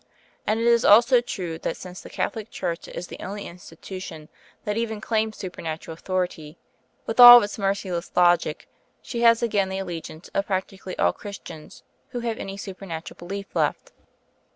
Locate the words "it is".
0.59-0.83